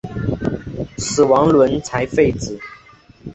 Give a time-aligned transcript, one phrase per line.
[0.97, 2.59] 死亡轮才废止。